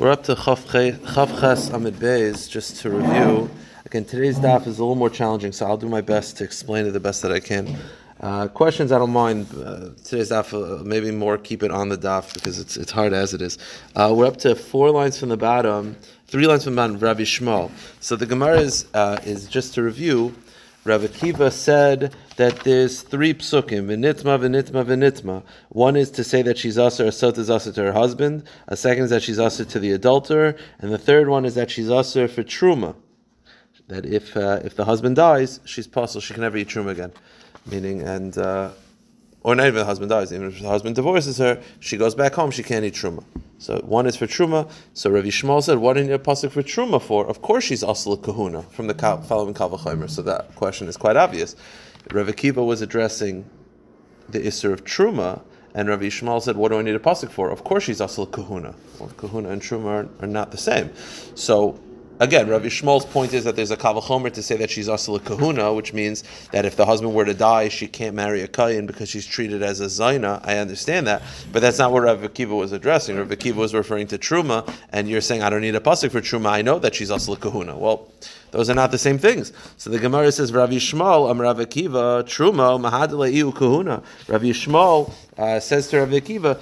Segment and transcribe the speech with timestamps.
[0.00, 3.50] We're up to Chav Ches Amid Beis, just to review.
[3.84, 6.86] Again, today's daf is a little more challenging, so I'll do my best to explain
[6.86, 7.76] it the best that I can.
[8.18, 9.48] Uh, questions, I don't mind.
[9.52, 13.12] Uh, today's daf, uh, maybe more keep it on the daf because it's, it's hard
[13.12, 13.58] as it is.
[13.94, 15.94] Uh, we're up to four lines from the bottom,
[16.28, 17.70] three lines from the bottom, Rabbi Shmuel.
[18.00, 20.34] So the Gemara is, uh, is just to review.
[20.82, 25.42] Rav Akiva said that there's three psukim, v'nitma, v'nitma, v'nitma.
[25.68, 28.44] One is to say that she's usher, a sot is to her husband.
[28.66, 30.56] A second is that she's usher to the adulterer.
[30.78, 32.94] And the third one is that she's usher for truma.
[33.88, 37.12] That if uh, if the husband dies, she's possible, she can never eat truma again.
[37.66, 38.70] Meaning, and uh,
[39.42, 42.34] or not even the husband dies, even if the husband divorces her, she goes back
[42.34, 43.24] home, she can't eat truma.
[43.58, 44.70] So one is for truma.
[44.94, 47.64] So Rav Shmuel said, "What do you need a pasuk for truma for?" Of course,
[47.64, 50.08] she's asla kahuna from the following kavachomer.
[50.08, 51.56] So that question is quite obvious.
[52.10, 53.44] Rav Akiva was addressing
[54.28, 55.42] the isser of truma,
[55.74, 58.30] and Rav Shmuel said, "What do I need a pasuk for?" Of course, she's asla
[58.30, 58.74] kahuna.
[58.98, 60.90] Well, kahuna and truma are, are not the same.
[61.34, 61.78] So
[62.20, 65.72] Again, Rav Shmuel's point is that there's a kavachomer to say that she's asala kahuna,
[65.72, 69.08] which means that if the husband were to die, she can't marry a kayin because
[69.08, 70.38] she's treated as a zaina.
[70.46, 73.16] I understand that, but that's not what Rav Akiva was addressing.
[73.16, 76.20] Rav Akiva was referring to truma, and you're saying I don't need a pasuk for
[76.20, 76.50] truma.
[76.50, 77.78] I know that she's asala kahuna.
[77.78, 78.06] Well,
[78.50, 79.52] those are not the same things.
[79.78, 84.02] So the Gemara says Rav Yishmael, Am Rav Akiva, Truma, Mahadle Iu Kahuna.
[84.28, 86.58] Rav Yishmael uh, says to Rav Akiva,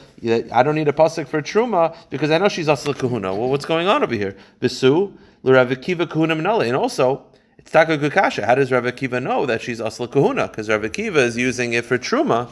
[0.52, 3.34] I don't need a pasuk for Truma because I know she's asla kahuna.
[3.34, 4.36] Well, what's going on over here?
[4.60, 6.34] Bisu, Rav Akiva kahuna.
[6.34, 7.24] And also,
[7.58, 8.44] it's taka kukasha.
[8.44, 10.48] How does Rav Akiva know that she's asla kahuna?
[10.48, 12.50] Because Rav Akiva is using it for truma.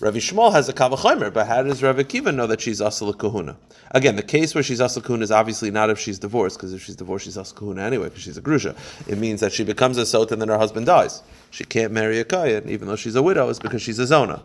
[0.00, 3.56] Rav Shmuel has a kavachomer, but how does Rav Akiva know that she's asla kahuna?
[3.90, 6.82] Again, the case where she's asla kahuna is obviously not if she's divorced, because if
[6.84, 8.76] she's divorced, she's asla kahuna anyway, because she's a grusha.
[9.08, 11.22] It means that she becomes a sot and then her husband dies.
[11.50, 14.42] She can't marry a kayan, even though she's a widow, is because she's a zona.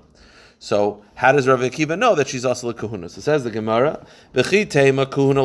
[0.64, 3.10] So how does Rav Akiva know that she's also a kahuna?
[3.10, 5.44] So says the Gemara, kahuna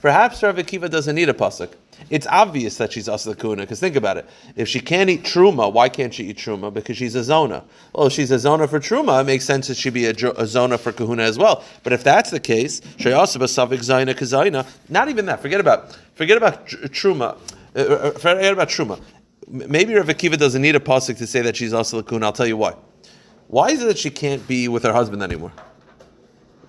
[0.00, 1.72] Perhaps Rav Akiva doesn't need a pasuk.
[2.08, 4.26] It's obvious that she's also the kahuna because think about it.
[4.54, 6.72] If she can't eat truma, why can't she eat truma?
[6.72, 7.64] Because she's a zona.
[7.92, 10.46] Well, if she's a zona for truma, it makes sense that she'd be a, a
[10.46, 11.64] zona for kahuna as well.
[11.82, 12.80] But if that's the case,
[14.88, 15.40] not even that.
[15.42, 17.36] Forget about forget about truma.
[17.74, 19.00] Uh, uh, forget about truma.
[19.48, 22.26] Maybe Rav Akiva doesn't need a pasuk to say that she's also the kahuna.
[22.26, 22.76] I'll tell you why.
[23.48, 25.52] Why is it that she can't be with her husband anymore?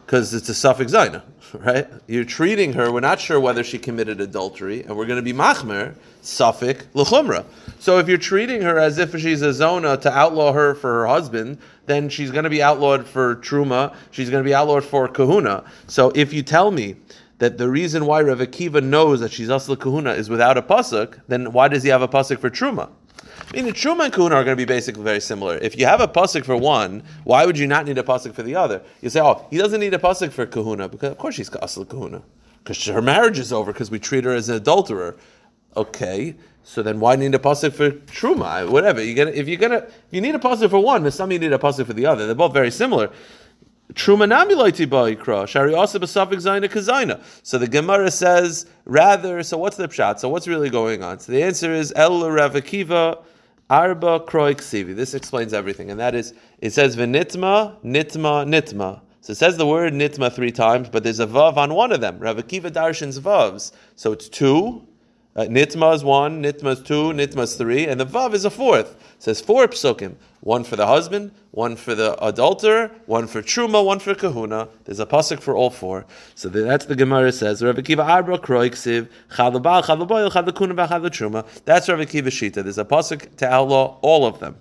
[0.06, 1.24] Because it's a suffix zaina,
[1.54, 1.88] right?
[2.08, 5.34] You're treating her, we're not sure whether she committed adultery, and we're going to be
[5.34, 7.46] machmer, suffix l'chumra.
[7.80, 11.08] So if you're treating her as if she's a zona to outlaw her for her
[11.08, 11.58] husband,
[11.88, 15.64] then she's going to be outlawed for truma, she's going to be outlawed for kahuna.
[15.88, 16.96] So if you tell me
[17.40, 21.20] that the reason why Rav Akiva knows that she's asla kahuna is without a pasuk,
[21.28, 22.90] then why does he have a pasuk for truma?
[23.50, 25.58] I mean, the Truma and Kahuna are going to be basically very similar.
[25.58, 28.44] If you have a pasuk for one, why would you not need a pasuk for
[28.44, 28.82] the other?
[29.02, 31.88] You say, oh, he doesn't need a pasuk for Kahuna because of course she's Kasla
[31.88, 32.22] Kahuna
[32.64, 35.16] because her marriage is over because we treat her as an adulterer.
[35.78, 38.70] Okay, so then why need a pasuk for Truma?
[38.70, 41.32] Whatever you get, if you're gonna, if you need a pasuk for one, but some
[41.32, 42.26] you need a pasuk for the other.
[42.26, 43.10] They're both very similar.
[43.96, 44.28] So the
[47.70, 49.44] Gemara says rather.
[49.44, 50.20] So what's the pshat?
[50.20, 51.20] So what's really going on?
[51.20, 53.24] So the answer is El Rav Akiva
[53.70, 54.96] Arba kroik sivi.
[54.96, 59.02] This explains everything, and that is it says v'nitma, nitma, nitma.
[59.20, 62.00] So it says the word nitma three times, but there's a vav on one of
[62.00, 62.18] them.
[62.20, 64.88] Rav Akiva darshan's vavs, so it's two.
[65.38, 68.50] Uh, nitma is one, nitma is two, nitma is three, and the vav is a
[68.50, 68.96] fourth.
[68.96, 73.86] It says four psukim: one for the husband, one for the adulterer, one for truma,
[73.86, 74.68] one for kahuna.
[74.86, 76.08] There's a pasuk for all four.
[76.34, 77.64] So that's the Gemara says.
[77.64, 80.76] Rav Akiva Arbra Kroiksiv Chalabal Chalaboyel Chalakuna
[81.12, 81.46] Truma.
[81.66, 82.64] That's Rav Akiva Shita.
[82.64, 84.58] There's a pasuk to outlaw all of them.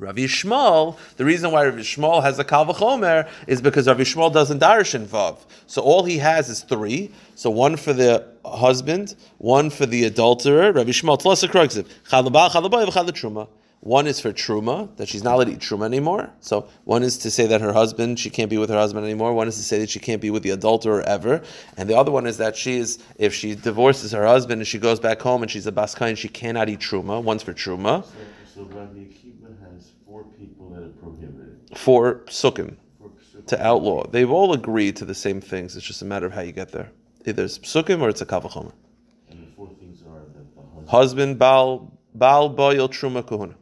[0.00, 4.58] Rav Yishmael, the reason why Rav Yishmael has a Kalvachomer is because Rav Yishmael doesn't
[4.58, 5.36] darish in Vav.
[5.66, 7.10] So all he has is three.
[7.34, 10.72] So one for the husband, one for the adulterer.
[10.72, 13.48] Rav Yishmael, Tlasa Kroiksiv, Chalabal Chalaboyel Truma.
[13.80, 16.28] One is for truma that she's not allowed to eat truma anymore.
[16.40, 19.32] So one is to say that her husband she can't be with her husband anymore.
[19.32, 21.40] One is to say that she can't be with the adulterer ever,
[21.78, 24.78] and the other one is that she is if she divorces her husband and she
[24.78, 27.22] goes back home and she's a baskain, she cannot eat truma.
[27.22, 28.04] One's for truma.
[28.04, 28.10] So,
[28.54, 28.64] so
[30.20, 31.58] four people that are prohibited.
[31.76, 32.76] Four psukim
[33.46, 34.06] to outlaw.
[34.08, 35.76] They've all agreed to the same things.
[35.76, 36.90] It's just a matter of how you get there.
[37.26, 38.72] Either it's psukim or it's a kavachomer.
[39.28, 43.54] And the four things are that the husband, husband, baal, baal, boil, truma, kahuna.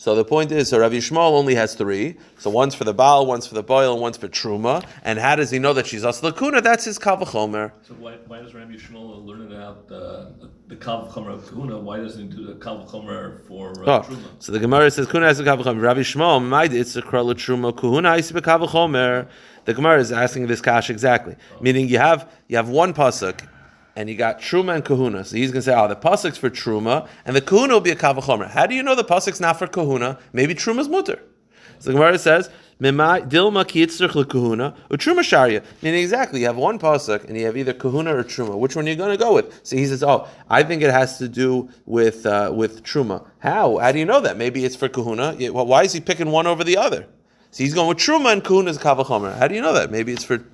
[0.00, 2.16] So the point is, so Rabbi Yishmael only has three.
[2.38, 4.82] So one's for the Baal, one's for the Boil, and one's for Truma.
[5.04, 6.62] And how does he know that she's Asla Kuna?
[6.62, 7.72] That's his Kavachomer.
[7.82, 10.32] So why, why does Rabbi Shmuel learn it out the
[10.68, 11.78] the Kav Chomer of Kahuna?
[11.78, 14.24] Why doesn't he do the Kav Chomer for uh, Oh, Truma?
[14.38, 15.82] so the Gemara says Kuna has a Kavachomer.
[15.82, 19.28] Rabbi Yishmael, Maid it's a Krala Truma Kuhuna Isi Kavachomer.
[19.66, 23.46] The Gemara is asking this kash exactly, meaning you have you have one pasuk.
[23.96, 25.24] And you got Truma and Kahuna.
[25.24, 27.90] So he's going to say, oh, the Pasuk's for Truma, and the Kahuna will be
[27.90, 28.48] a Kavachomer.
[28.48, 30.18] How do you know the Pasuk's not for Kahuna?
[30.32, 31.20] Maybe Truma's mutter.
[31.80, 35.62] So the Gemara says, "Mimai- Dilma lekahuna, utruma sharia.
[35.80, 38.58] Meaning exactly, you have one pasuk and you have either kahuna or truma.
[38.58, 39.60] Which one are you going to go with?
[39.62, 43.24] So he says, "Oh, I think it has to do with uh, with truma.
[43.38, 43.78] How?
[43.78, 44.36] How do you know that?
[44.36, 45.32] Maybe it's for kahuna.
[45.52, 47.06] Why is he picking one over the other?
[47.50, 49.36] So he's going with truma and kahuna is kavachomer.
[49.38, 49.90] How do you know that?
[49.90, 50.44] Maybe it's for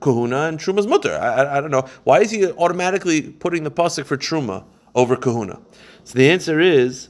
[0.00, 1.12] kahuna and truma's mutter.
[1.14, 1.86] I, I, I don't know.
[2.04, 4.64] Why is he automatically putting the pasuk for truma
[4.94, 5.60] over kahuna?
[6.04, 7.08] So the answer is.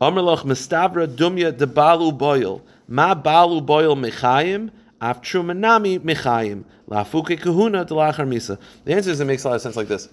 [0.00, 2.62] Amrlach Mestavra Dumya de Balu Boil.
[2.86, 4.70] Ma Balu Boil Mechayim,
[5.00, 6.64] Af Trumanami Mechayim.
[6.88, 8.58] Lafuke Kahuna de Lachar Misa.
[8.84, 10.08] The answer is it makes a lot of sense like this.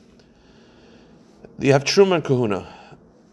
[1.60, 2.68] You have Truma and Kahuna.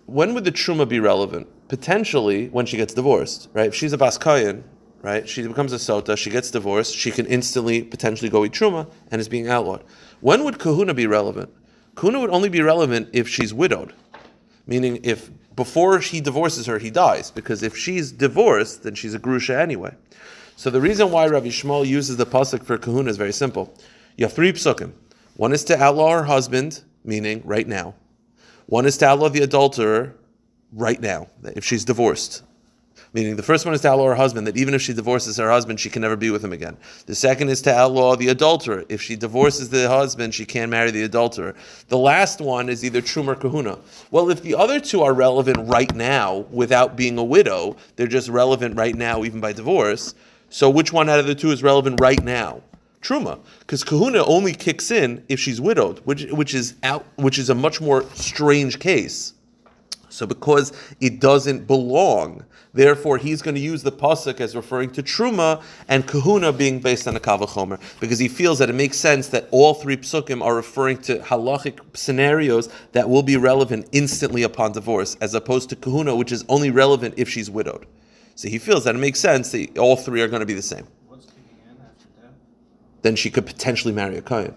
[0.06, 1.49] When would the Truma be relevant?
[1.69, 3.69] Potentially when she gets divorced, right?
[3.69, 4.62] If she's a Baskayan,
[5.02, 5.28] right?
[5.28, 9.20] She becomes a Sota, she gets divorced, she can instantly potentially go eat Truma and
[9.20, 9.84] is being outlawed.
[10.20, 11.50] When would Kahuna be relevant?
[11.94, 13.93] Kahuna would only be relevant if she's widowed
[14.66, 19.19] meaning if before he divorces her, he dies, because if she's divorced, then she's a
[19.19, 19.94] grusha anyway.
[20.56, 23.75] So the reason why Rabbi Shmuel uses the pasuk for kahuna is very simple.
[24.16, 24.93] You have three psukim.
[25.37, 27.94] One is to outlaw her husband, meaning right now.
[28.66, 30.14] One is to outlaw the adulterer
[30.72, 32.43] right now, if she's divorced.
[33.14, 35.50] Meaning the first one is to outlaw her husband, that even if she divorces her
[35.50, 36.79] husband, she can never be with him again.
[37.05, 38.85] The second is to outlaw the adulterer.
[38.88, 41.55] If she divorces the husband, she can't marry the adulterer.
[41.88, 43.79] The last one is either Trum or Kahuna.
[44.11, 48.31] Well, if the other two are relevant right now without being a widow, they're just
[48.31, 50.14] relevant right now, even by divorce.
[50.49, 52.62] So which one out of the two is relevant right now?
[53.03, 57.50] Truma, because Kahuna only kicks in if she's widowed, which which is out, which is
[57.50, 59.35] a much more strange case.
[60.09, 65.03] So because it doesn't belong, therefore he's going to use the pasuk as referring to
[65.03, 69.29] truma and kahuna being based on a kavachomer because he feels that it makes sense
[69.29, 74.73] that all three psukim are referring to halachic scenarios that will be relevant instantly upon
[74.73, 77.87] divorce, as opposed to kahuna, which is only relevant if she's widowed.
[78.35, 80.63] So he feels that it makes sense that all three are going to be the
[80.63, 80.87] same.
[81.07, 82.31] What's kicking in after death?
[83.03, 84.55] Then she could potentially marry a kohen.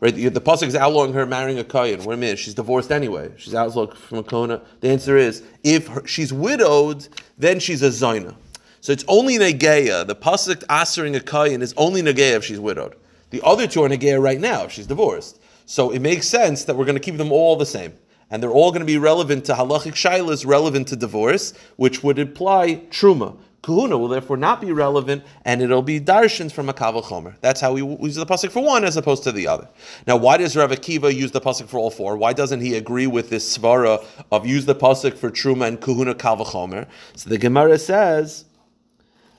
[0.00, 2.04] Right, the, the pasuk is outlawing her marrying a kohen.
[2.04, 3.32] Wait a minute, she's divorced anyway.
[3.38, 4.60] She's outlawed from a kohen.
[4.80, 7.08] The answer is, if her, she's widowed,
[7.38, 8.34] then she's a zayna.
[8.82, 10.06] So it's only negeya.
[10.06, 12.94] The pasuk answering a kohen is only negeya if she's widowed.
[13.30, 15.40] The other two are negeya right now if she's divorced.
[15.64, 17.94] So it makes sense that we're going to keep them all the same.
[18.30, 22.18] And they're all going to be relevant to halachic shailas, relevant to divorce, which would
[22.18, 23.36] imply truma.
[23.66, 27.34] Kahuna will therefore not be relevant, and it'll be darshans from a kaval chomer.
[27.40, 29.68] That's how we use the pasuk for one as opposed to the other.
[30.06, 32.16] Now, why does Rav Akiva use the pasuk for all four?
[32.16, 36.14] Why doesn't he agree with this svara of use the pasuk for truma and kahuna
[36.14, 36.86] kaval chomer?
[37.16, 38.44] So the Gemara says.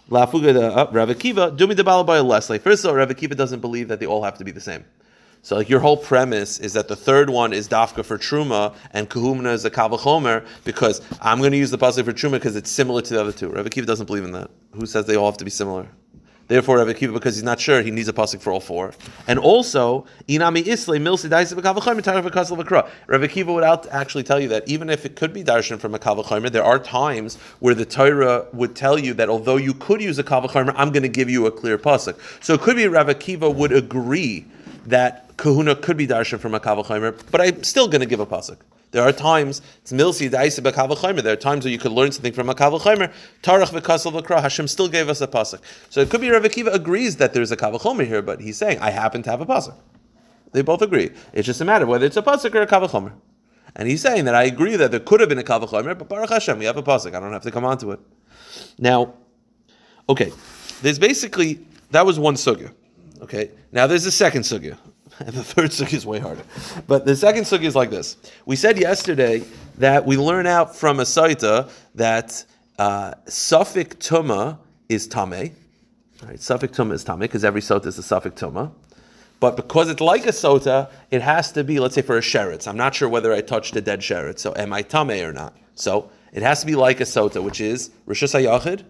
[0.09, 2.59] Lafuga uh, Rav Akiva, Dumi the Balabai Leslie.
[2.59, 4.83] First of all, Rav Akiva doesn't believe that they all have to be the same.
[5.41, 9.09] So, like your whole premise is that the third one is dafka for truma and
[9.09, 12.69] kahumna is a kavachomer because I'm going to use the pasuk for truma because it's
[12.69, 13.49] similar to the other two.
[13.49, 14.49] Rav Akiva doesn't believe in that.
[14.73, 15.87] Who says they all have to be similar?
[16.47, 18.93] Therefore, Rav Akiva, because he's not sure, he needs a pasuk for all four.
[19.27, 21.29] And also, inami isle milsi.
[23.07, 25.99] Rav Akiva would actually tell you that even if it could be darshan from a
[25.99, 30.17] kavachomer, there are times where the Torah would tell you that although you could use
[30.19, 32.17] a kavachomer, I'm going to give you a clear pasuk.
[32.41, 34.45] So it could be Rav Akiva would agree
[34.87, 38.25] that kahuna could be darshan from a kavachomer, but I'm still going to give a
[38.25, 38.57] pasuk.
[38.91, 41.21] There are times it's milsi daisa b'kavachomer.
[41.21, 43.11] There are times where you could learn something from a kavachomer.
[43.43, 44.41] Tarach v'kasal v'kra.
[44.41, 45.59] Hashem still gave us a pasuk.
[45.89, 48.79] So it could be Rav Akiva agrees that there's a kavachomer here, but he's saying
[48.79, 49.75] I happen to have a pasuk.
[50.53, 51.11] They both agree.
[51.33, 53.11] It's just a matter of whether it's a pasuk or a kavachomer.
[53.75, 56.29] And he's saying that I agree that there could have been a kavachomer, but Baruch
[56.29, 57.13] Hashem, we have a pasuk.
[57.13, 57.99] I don't have to come on to it.
[58.79, 59.15] Now,
[60.07, 60.31] okay,
[60.81, 61.59] there's basically
[61.91, 62.71] that was one sugya.
[63.21, 64.77] Okay, now there's a second sugya.
[65.19, 66.43] And the third sugya is way harder.
[66.85, 68.17] But the second sugya is like this.
[68.45, 69.43] We said yesterday
[69.79, 72.45] that we learn out from a saita that
[72.77, 74.59] uh, suffix tuma
[74.89, 75.55] is tame.
[76.23, 76.39] Right?
[76.39, 78.71] Suffix tuma is tame because every sota is a suffix tuma.
[79.39, 82.67] But because it's like a sota, it has to be, let's say, for a sheretz.
[82.67, 85.55] I'm not sure whether I touched a dead sheretz, so am I tame or not?
[85.75, 88.83] So it has to be like a sota, which is rishus hayachid.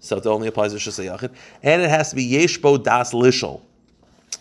[0.00, 3.62] Sota only applies to rishus hayachid, and it has to be yeshbo das lishol.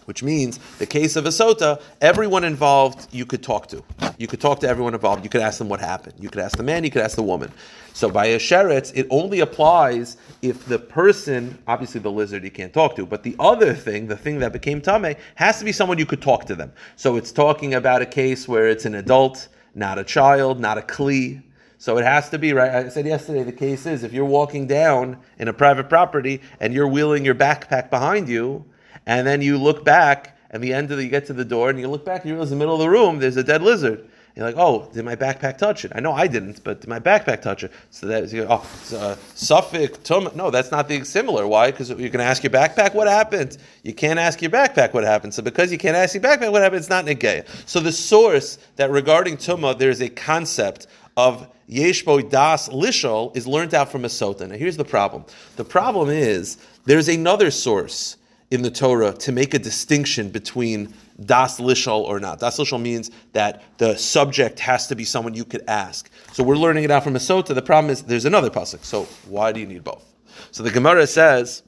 [0.08, 3.84] Which means the case of a sota, everyone involved you could talk to.
[4.18, 5.22] You could talk to everyone involved.
[5.26, 6.14] You could ask them what happened.
[6.18, 6.86] You could ask the man.
[6.86, 7.52] You could ask the woman.
[7.92, 12.74] So by a sheretz, it only applies if the person, obviously the lizard you can't
[12.74, 15.98] talk to, but the other thing, the thing that became tame, has to be someone
[15.98, 16.72] you could talk to them.
[16.96, 20.82] So it's talking about a case where it's an adult, not a child, not a
[20.84, 21.44] kli.
[21.80, 22.72] So it has to be right.
[22.72, 26.74] I said yesterday the case is if you're walking down in a private property and
[26.74, 28.64] you're wheeling your backpack behind you,
[29.08, 31.72] and then you look back, and the end of the, you get to the door,
[31.72, 33.44] and you look back, and you realize in the middle of the room there's a
[33.44, 34.08] dead lizard.
[34.36, 35.92] You're like, oh, did my backpack touch it?
[35.96, 37.72] I know I didn't, but did my backpack touch it?
[37.90, 40.30] So that you go, oh, uh, Suffolk, Tum.
[40.36, 41.48] No, that's not the similar.
[41.48, 41.72] Why?
[41.72, 43.58] Because you can ask your backpack what happened.
[43.82, 45.34] You can't ask your backpack what happened.
[45.34, 47.48] So because you can't ask your backpack what happened, it's not negaya.
[47.68, 50.86] So the source that regarding Tumah, there's a concept
[51.16, 54.48] of Yeshbo Das Lishol is learned out from a sota.
[54.48, 55.26] Now here's the problem.
[55.56, 58.18] The problem is there's another source
[58.50, 60.94] in the Torah to make a distinction between
[61.26, 62.40] das lishol or not.
[62.40, 66.10] Das lishol means that the subject has to be someone you could ask.
[66.32, 67.54] So we're learning it out from a sota.
[67.54, 68.86] The problem is there's another pasuk.
[68.86, 70.06] So why do you need both?
[70.52, 71.64] So the Gemara says.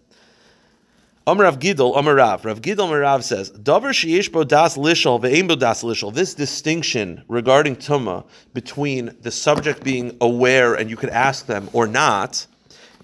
[1.27, 2.43] Amar Rav Gidol, Amar Rav.
[2.43, 6.11] Rav Gidol Rav says, Davar sheyesh bo das lishol ve'ein bo das lishol.
[6.11, 11.85] This distinction regarding tuma between the subject being aware and you could ask them or
[11.85, 12.47] not.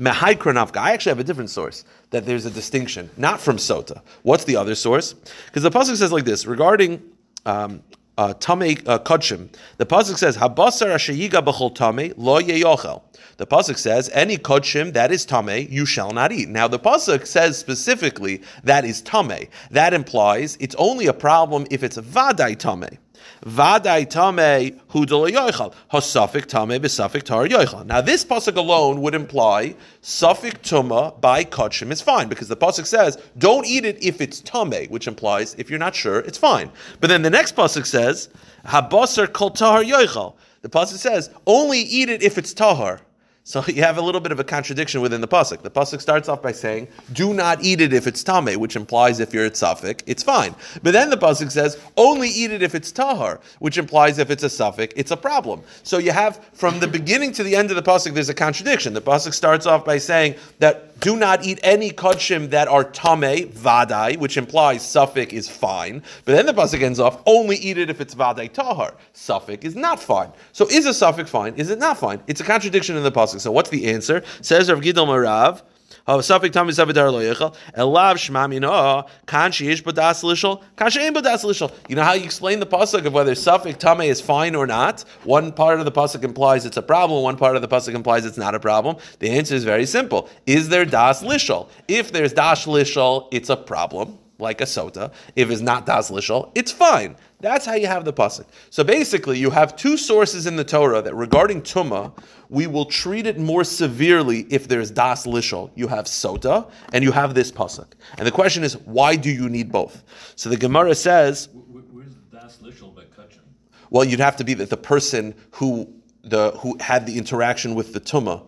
[0.03, 4.01] I actually have a different source that there's a distinction, not from Sota.
[4.23, 5.13] What's the other source?
[5.13, 7.01] Because the pasuk says like this regarding
[7.45, 7.83] um,
[8.17, 8.33] uh, uh.
[8.37, 13.01] The pasuk says Habasar Ashayiga B'chol Tamei Lo Yeyochel.
[13.37, 16.47] The pasuk says any Kodshim that is Tamei you shall not eat.
[16.47, 19.49] Now the pasuk says specifically that is Tamei.
[19.71, 22.97] That implies it's only a problem if it's Vadai Tamei.
[23.45, 25.71] Vadai tame hudal yoichal.
[25.93, 27.85] Hasafik tame besafik tar yoichal.
[27.85, 32.87] Now this pasuk alone would imply safik tuma by kachim is fine because the pasuk
[32.87, 36.71] says don't eat it if it's tame, which implies if you're not sure it's fine.
[36.99, 38.29] But then the next pasuk says
[38.65, 40.33] habasar kol tahar yoichal.
[40.61, 43.01] The pasuk says only eat it if it's tahar.
[43.47, 45.61] So you have a little bit of a contradiction within the pasuk.
[45.61, 49.19] The pasuk starts off by saying, "Do not eat it if it's tame," which implies
[49.19, 50.55] if you're at suffix, it's fine.
[50.81, 54.43] But then the pasuk says, "Only eat it if it's tahar," which implies if it's
[54.43, 55.61] a suffix, it's a problem.
[55.83, 58.93] So you have from the beginning to the end of the pasuk, there's a contradiction.
[58.93, 63.49] The pasuk starts off by saying that do not eat any kodshim that are tame
[63.49, 66.01] vadai, which implies suffix is fine.
[66.23, 69.75] But then the pasuk ends off, "Only eat it if it's vadai tahar." Suffix is
[69.75, 70.29] not fine.
[70.51, 71.53] So is a suffix fine?
[71.57, 72.21] Is it not fine?
[72.25, 73.34] It's a contradiction in the pasuk.
[73.39, 74.23] So what's the answer?
[74.41, 75.61] Says Rav Gidol Marav.
[76.07, 77.55] Safik tam isavidar lo yechal.
[77.75, 81.71] Elav shmam yino kan sheish badas lishol kan shein badas lishol.
[81.89, 85.03] You know how you explain the pasuk of whether safik tame is fine or not?
[85.23, 87.23] One part of the pasuk implies it's a problem.
[87.23, 88.97] One part of the pasuk implies it's not a problem.
[89.17, 90.29] The answer is very simple.
[90.45, 91.69] Is there das lishol?
[91.87, 95.11] If there's das lishol, it's a problem like a sota.
[95.35, 97.15] If it's not das lishol, it's fine.
[97.41, 98.45] That's how you have the pasuk.
[98.69, 102.17] So basically, you have two sources in the Torah that regarding tuma,
[102.49, 105.69] we will treat it more severely if there's das lishol.
[105.75, 107.87] You have sota and you have this pasuk.
[108.17, 110.03] And the question is, why do you need both?
[110.35, 113.41] So the Gemara says, Where's Das Lishel by Kachin?
[113.89, 117.93] well, you'd have to be that the person who the who had the interaction with
[117.93, 118.47] the tuma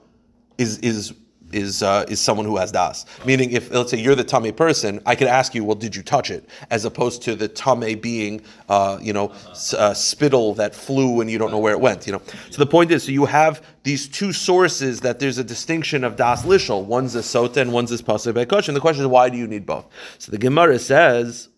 [0.57, 1.13] is is
[1.51, 3.05] is uh, is someone who has das.
[3.25, 6.03] Meaning, if let's say you're the tummy person, I could ask you, well, did you
[6.03, 6.47] touch it?
[6.69, 11.31] As opposed to the tummy being, uh, you know, s- uh, spittle that flew and
[11.31, 12.05] you don't know where it went.
[12.05, 12.21] You know.
[12.49, 16.15] So the point is, so you have these two sources that there's a distinction of
[16.15, 16.83] das lishol.
[16.85, 19.65] One's a sota and one's a pasuk And the question is, why do you need
[19.65, 19.87] both?
[20.17, 21.49] So the Gemara says.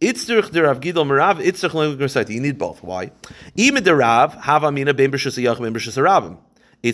[0.00, 0.12] You
[2.40, 2.82] need both.
[2.82, 3.10] Why?
[6.82, 6.92] The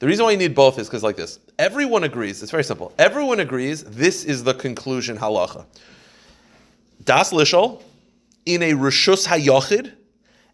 [0.00, 1.38] reason why you need both is because like this.
[1.58, 2.94] Everyone agrees, it's very simple.
[2.98, 5.66] Everyone agrees this is the conclusion halacha.
[7.04, 7.82] Das lishol
[8.46, 9.92] in a rishus hayachid,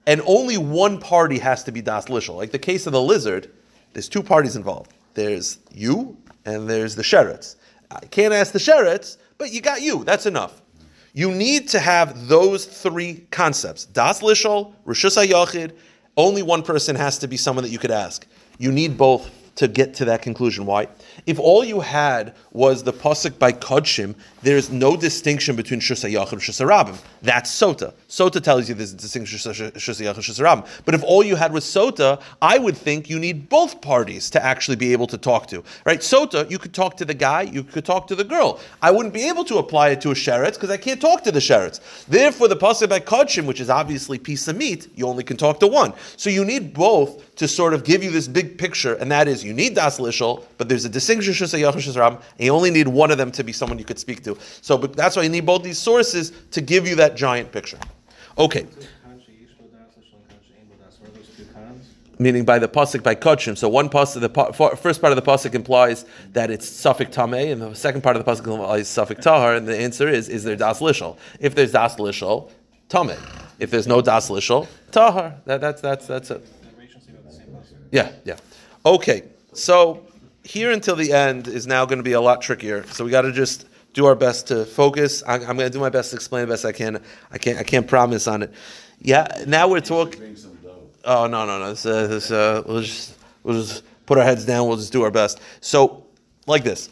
[0.07, 2.37] and only one party has to be das lishol.
[2.37, 3.51] Like the case of the lizard,
[3.93, 4.93] there's two parties involved.
[5.15, 7.55] There's you and there's the sheretz.
[7.93, 10.03] I can't ask the sheretz, but you got you.
[10.03, 10.61] That's enough.
[11.15, 15.73] You need to have those three concepts: das lishol, rishus hayachid.
[16.17, 18.27] Only one person has to be someone that you could ask.
[18.59, 20.67] You need both to get to that conclusion.
[20.67, 20.89] Why?
[21.27, 26.41] If all you had was the pasuk by Kodshim, there's no distinction between Shusayach and
[26.41, 26.99] Shusarabim.
[27.23, 27.95] That's Sota.
[28.09, 30.67] Sota tells you there's a distinction between Shusayach and Shusarabim.
[30.85, 34.45] But if all you had was Sota, I would think you need both parties to
[34.45, 35.63] actually be able to talk to.
[35.85, 36.01] Right?
[36.01, 38.61] Sota, you could talk to the guy, you could talk to the girl.
[38.83, 41.33] I wouldn't be able to apply it to a sheretz because I can't talk to
[41.33, 41.81] the sheretz.
[42.07, 45.61] Therefore, the pasuk by Kodshim, which is obviously piece of meat, you only can talk
[45.61, 45.93] to one.
[46.17, 49.43] So you need both to sort of give you this big picture, and that is
[49.45, 52.89] you need das lishol, but there's a distinction shus yachush ram, and you only need
[52.89, 54.37] one of them to be someone you could speak to.
[54.61, 57.79] So but that's why you need both these sources to give you that giant picture.
[58.37, 58.63] Okay.
[58.63, 60.99] Kanshi Yishlo Das, Lishlo, and Kanshi Ein Das.
[61.01, 61.87] What are those two cons?
[62.19, 63.57] meaning by the pasuk by kachim.
[63.57, 67.53] So one pasuk, the pa- first part of the pasuk implies that it's suffik tameh,
[67.53, 69.55] and the second part of the pasuk implies suffik tahar.
[69.55, 71.17] And the answer is: Is there das lishol?
[71.41, 72.51] If there's das lishol,
[72.89, 73.19] tameh.
[73.59, 75.35] If there's no das lishol, tahar.
[75.45, 76.45] That, that's that's that's it.
[76.45, 77.84] The narrations seem about the same person.
[77.95, 78.39] Yeah, yeah.
[78.85, 79.23] Okay,
[79.53, 80.05] so
[80.43, 82.85] here until the end is now going to be a lot trickier.
[82.89, 85.23] So we got to just do our best to focus.
[85.23, 87.01] I, I'm going to do my best to explain the best I can.
[87.31, 87.57] I can't.
[87.57, 88.53] I can't promise on it.
[88.99, 89.45] Yeah.
[89.47, 90.19] Now we're talking.
[90.19, 90.91] Bring some dough.
[91.05, 91.71] Oh no no no!
[91.71, 94.67] This, uh, this, uh, we'll just we'll just put our heads down.
[94.67, 95.41] We'll just do our best.
[95.61, 96.05] So,
[96.49, 96.91] like this,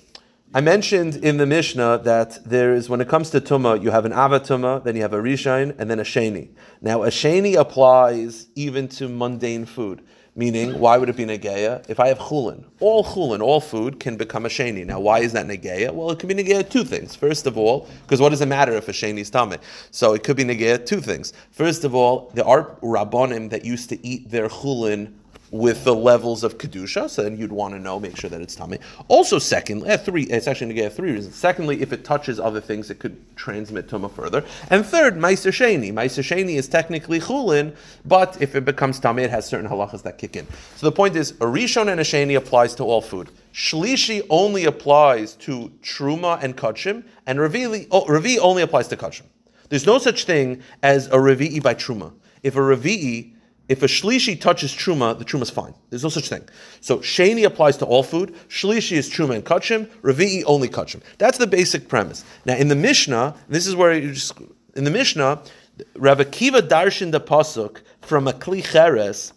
[0.54, 4.04] I mentioned in the Mishnah that there is when it comes to tuma, you have
[4.04, 6.50] an ava tuma, then you have a rishain, and then a sheni.
[6.80, 10.04] Now, a sheni applies even to mundane food.
[10.34, 11.84] Meaning, why would it be negeya?
[11.90, 14.86] If I have chulin, all chulin, all food can become a sheni.
[14.86, 15.92] Now, why is that negeya?
[15.92, 17.14] Well, it could be negeya two things.
[17.14, 19.56] First of all, because what does it matter if a sheni is tame?
[19.90, 21.34] So it could be negeya two things.
[21.50, 25.12] First of all, there are rabbonim that used to eat their chulin
[25.52, 28.56] with the levels of kedusha, so then you'd want to know, make sure that it's
[28.56, 28.78] tummy.
[29.08, 31.36] Also, secondly, uh, three, it's actually going to get three reasons.
[31.36, 34.42] Secondly, if it touches other things, it could transmit tuma further.
[34.70, 35.92] And third, meiser sheni.
[35.92, 40.46] Is technically chulin, but if it becomes tummy, it has certain halachas that kick in.
[40.76, 43.30] So the point is, a rishon and a sheni applies to all food.
[43.52, 49.24] Shlishi only applies to truma and kachim, and revi, oh, revi only applies to kachim.
[49.68, 52.12] There's no such thing as a revi'i by truma.
[52.42, 53.32] If a revi'i
[53.72, 55.74] if a shlishi touches truma, the truma is fine.
[55.88, 56.46] There's no such thing.
[56.82, 58.34] So sheni applies to all food.
[58.48, 59.86] Shlishi is truma and kachim.
[60.02, 61.00] Revi'i only kachim.
[61.16, 62.22] That's the basic premise.
[62.44, 64.34] Now in the Mishnah, this is where you just
[64.76, 65.42] in the Mishnah,
[65.96, 69.32] Rav Akiva darshan the pasuk from a kli cheres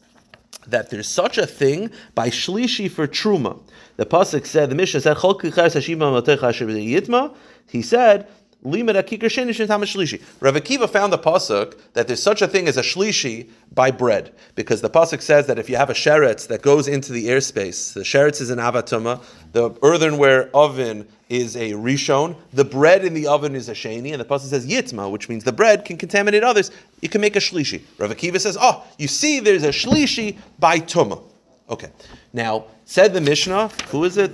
[0.67, 3.61] that there's such a thing by shlishi for truma.
[3.95, 7.33] The pasuk said the Mishnah said Chol kli cheres hashiva matecha yitma.
[7.69, 8.27] He said.
[8.65, 14.33] Rav Akiva found the pasuk that there's such a thing as a shlishi by bread,
[14.55, 17.93] because the pasuk says that if you have a sheretz that goes into the airspace,
[17.93, 23.27] the sheretz is an avatuma, the earthenware oven is a rishon, the bread in the
[23.27, 26.43] oven is a sheni, and the pasuk says yitma, which means the bread can contaminate
[26.43, 26.71] others.
[27.01, 27.83] You can make a shlishi.
[27.99, 31.21] Rav Akiva says, oh, you see, there's a shlishi by tuma.
[31.69, 31.89] Okay.
[32.33, 34.31] Now, said the Mishnah, who is it?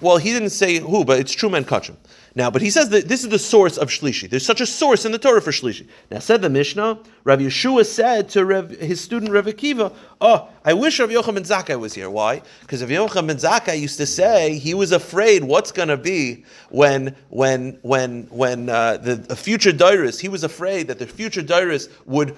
[0.00, 1.96] Well, he didn't say who, but it's Truman Kachim.
[2.36, 4.28] Now, but he says that this is the source of Shlishi.
[4.28, 5.86] There's such a source in the Torah for Shlishi.
[6.10, 10.74] Now, said the Mishnah, Rav Yeshua said to Rav, his student Rav Akiva, Oh, I
[10.74, 12.10] wish Rav Yochanan ben Zakkai was here.
[12.10, 12.42] Why?
[12.60, 16.44] Because Rav Yochanan ben Zakkai used to say he was afraid what's going to be
[16.68, 21.42] when, when, when, when uh, the, the future Dairis, he was afraid that the future
[21.42, 22.36] Dairis would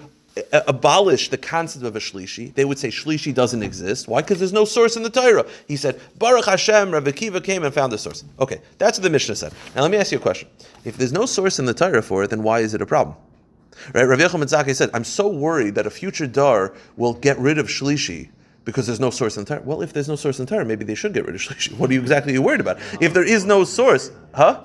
[0.53, 2.55] abolish the concept of a shlishi.
[2.55, 4.09] They would say shlishi doesn't exist.
[4.09, 4.23] Why?
[4.23, 5.47] Because there's no source in the Torah.
[5.67, 8.25] He said, Baruch Hashem, Rav Akiva came and found the source.
[8.41, 9.53] Okay, that's what the Mishnah said.
[9.75, 10.49] Now let me ask you a question.
[10.85, 13.17] If there's no source in the Torah for it, then why is it a problem?
[13.95, 14.05] Right?
[14.05, 17.69] Rav ben Zakkai said, I'm so worried that a future dar will get rid of
[17.69, 18.31] shlishi
[18.65, 19.63] because there's no source in the Torah.
[19.65, 21.73] Well, if there's no source in the Torah, maybe they should get rid of shlishi.
[21.79, 22.79] What are you exactly you worried about?
[23.01, 24.65] If there is no source, huh?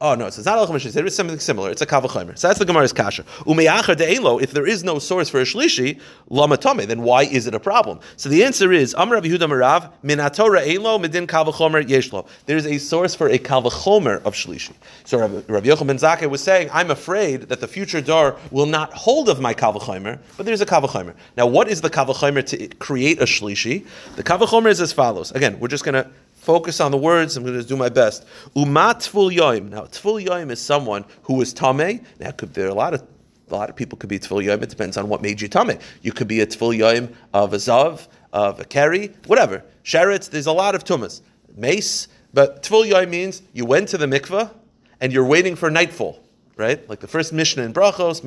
[0.00, 1.70] Oh no, so it's not al It's something similar.
[1.70, 2.36] It's a kavachomer.
[2.36, 3.22] So that's the Gemara's kasha.
[3.46, 4.42] Umeyacher de'elo.
[4.42, 8.00] If there is no source for a shlishi, lamatome, then why is it a problem?
[8.16, 12.26] So the answer is Amar Rav Yehuda Marav min haTorah elo midin kavachomer yeshlo.
[12.46, 14.72] There is a source for a kavachomer of shlishi.
[15.04, 18.66] So Rav, Rav Yochanan ben Zakkai was saying, I'm afraid that the future dar will
[18.66, 21.14] not hold of my kavachomer, but there's a kavachomer.
[21.36, 23.86] Now, what is the kavachomer to create a shlishi?
[24.16, 25.30] The kavachomer is as follows.
[25.32, 26.10] Again, we're just going to
[26.44, 27.36] focus on the words.
[27.36, 28.26] I'm going to do my best.
[28.54, 29.70] Umat tful yoim.
[29.70, 32.04] Now, tful yoim is someone who is tame.
[32.20, 33.02] Now, could, there are a lot of
[33.50, 34.62] a lot of people could be tfil yoim.
[34.62, 35.78] It depends on what made you tame.
[36.02, 39.64] You could be a tfil yoim of a zav, of a keri, whatever.
[39.84, 40.30] Sheretz.
[40.30, 41.22] There's a lot of tumas.
[41.56, 42.08] Mace.
[42.32, 44.50] But tfil yoim means you went to the mikvah
[45.00, 46.23] and you're waiting for nightfall.
[46.56, 48.22] Right, like the first Mishnah in Brachos,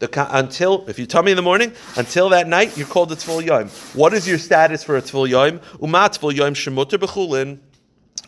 [0.00, 3.14] the, until if you tell me in the morning, until that night, you're called a
[3.14, 3.68] Tfil Yom.
[3.94, 5.60] What is your status for a Tfil Yom?
[5.78, 7.60] Umat Tfil Yom shemuter bechulin.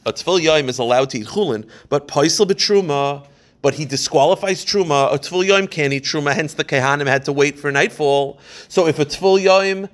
[0.06, 3.26] A Tfil Yom is allowed to eat chulin, but paisel betruma.
[3.60, 5.12] But he disqualifies truma.
[5.12, 6.34] A Tfil Yom can't eat truma.
[6.34, 8.38] Hence, the Kehanim had to wait for nightfall.
[8.68, 9.88] So, if a Tfil Yom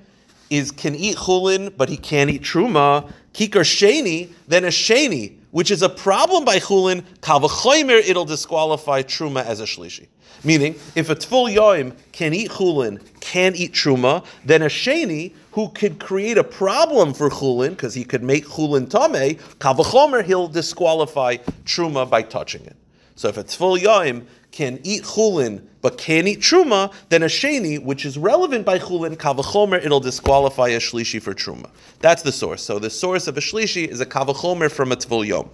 [0.51, 5.71] is can eat chulin, but he can't eat truma, kikar sheni, then a sheni, which
[5.71, 10.07] is a problem by chulin, kavachoymer, it'll disqualify truma as a shlishi.
[10.43, 15.69] Meaning, if a tful yoim can eat chulin, can eat truma, then a sheni who
[15.69, 21.37] could create a problem for chulin because he could make chulin tame, kavachomer, he'll disqualify
[21.65, 22.77] truma by touching it.
[23.19, 27.81] So if a Tful Yoim can eat chulin but can't eat truma, then a sheni,
[27.81, 31.69] which is relevant by chulin, kavachomer, it'll disqualify a shlishi for truma.
[31.99, 32.61] That's the source.
[32.61, 35.49] So the source of a shlishi is a kavachomer from a Tvul Yom.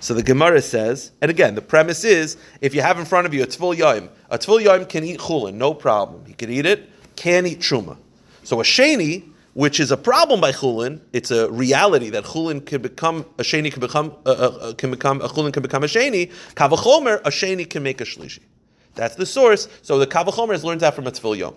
[0.00, 3.32] So the Gemara says, and again, the premise is, if you have in front of
[3.32, 6.26] you a Tvul Yom, a Tvul Yom can eat chulin, no problem.
[6.26, 7.96] He can eat it, can eat truma.
[8.42, 12.82] So a sheni, which is a problem by chulin, it's a reality that chulin can
[12.82, 16.30] become a sheni can become uh, uh, can become a chulin can become a sheni.
[16.54, 18.40] Kavachomer, a sheni can make a shlishi.
[18.94, 19.68] That's the source.
[19.82, 21.54] So the kavachomer is learned that from a tfil yom.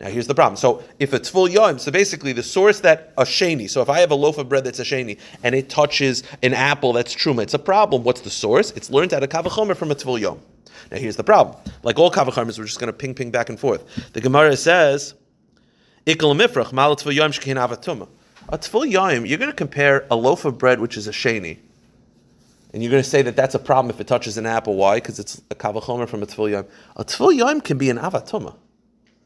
[0.00, 0.56] Now here's the problem.
[0.56, 3.68] So if a tfil yom, so basically the source that a sheni.
[3.68, 6.52] So if I have a loaf of bread that's a sheni and it touches an
[6.54, 8.04] apple that's truma, it's a problem.
[8.04, 8.72] What's the source?
[8.72, 10.40] It's learned out of kavachomer from a tfil yom.
[10.90, 11.56] Now here's the problem.
[11.82, 14.12] Like all kavachomers, we're just going to ping ping back and forth.
[14.12, 15.14] The Gemara says.
[16.08, 16.72] Ikal mifrach
[17.14, 18.08] yom avatuma.
[18.48, 21.58] A tfil yom, you're going to compare a loaf of bread which is a sheni,
[22.72, 24.74] and you're going to say that that's a problem if it touches an apple.
[24.74, 24.96] Why?
[24.96, 26.64] Because it's a kavachomer from a tfil yom.
[26.96, 28.56] A tfil yom can be an avatuma,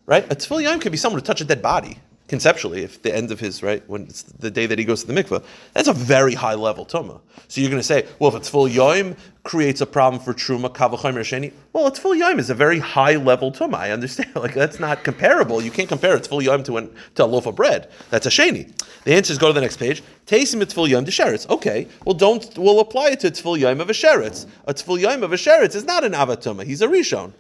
[0.07, 0.25] right?
[0.25, 1.99] A tfil yom can be someone who touch a dead body.
[2.33, 5.07] Conceptually, if the end of his right when it's the day that he goes to
[5.07, 7.21] the mikveh, that's a very high level tuma.
[7.47, 10.75] So you're going to say, well, if it's full yom creates a problem for truma
[10.75, 13.75] kavachomer sheni, well, it's full yom is a very high level tuma.
[13.75, 15.61] I understand, like that's not comparable.
[15.61, 17.91] You can't compare it's full yom to, an, to a loaf of bread.
[18.09, 18.73] That's a sheni.
[19.05, 20.03] The answer is go to the next page.
[20.27, 21.47] Taisim it's full yom to sheretz.
[21.51, 24.47] Okay, well, don't we'll apply it to full yom of a sheretz.
[24.65, 26.65] A full yom of a sheretz is not an avatuma.
[26.65, 27.35] He's a rishon.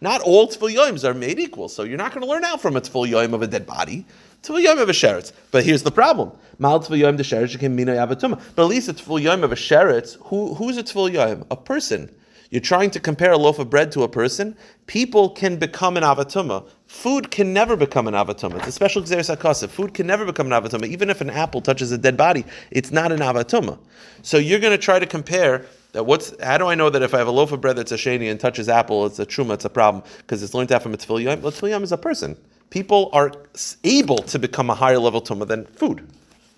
[0.00, 2.76] Not all tefil yoims are made equal, so you're not going to learn out from
[2.76, 4.06] a tefil yoim of a dead body.
[4.42, 5.32] Tefil yoim of a sheretz.
[5.50, 8.40] But here's the problem: Mal tefil yoim de sheretz can mina yavatuma.
[8.54, 10.16] But at least a tefil yoim of a sheretz.
[10.26, 11.46] Who who's a tefil yoim?
[11.50, 12.14] A person.
[12.50, 14.56] You're trying to compare a loaf of bread to a person.
[14.86, 16.66] People can become an avatuma.
[16.86, 18.56] Food can never become an avatuma.
[18.58, 19.68] It's a special xeris akasa.
[19.68, 20.86] Food can never become an avatuma.
[20.86, 23.78] Even if an apple touches a dead body, it's not an avatuma.
[24.22, 25.66] So you're going to try to compare
[25.98, 27.90] that what's how do I know that if I have a loaf of bread that's
[27.90, 30.80] a sheni and touches apple, it's a truma, it's a problem because it's learned out
[30.80, 31.70] from a tefil yom.
[31.72, 32.36] Yom is a person.
[32.70, 33.32] People are
[33.82, 36.08] able to become a higher level tuma than food.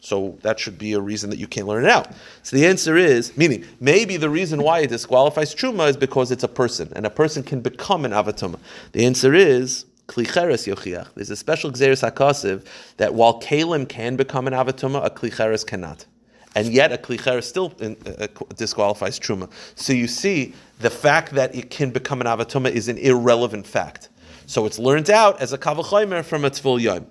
[0.01, 2.09] So that should be a reason that you can't learn it out.
[2.43, 6.45] So the answer is, meaning maybe the reason why it disqualifies truma is because it's
[6.45, 8.59] a person, and a person can become an avatuma.
[8.93, 11.15] The answer is klicheres yochiach.
[11.15, 12.67] There's a special xeris hakasiv
[12.99, 16.05] that while kalim can become an avatuma, a klicheres cannot
[16.55, 19.51] and yet a klicher still in, uh, disqualifies truma.
[19.75, 24.09] So you see, the fact that it can become an avatuma is an irrelevant fact.
[24.47, 27.07] So it's learned out as a kavachomer from a tzvul yom.